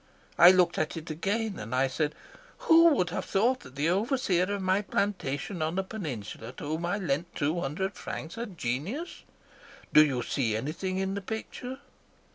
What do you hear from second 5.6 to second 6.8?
on the peninsula, to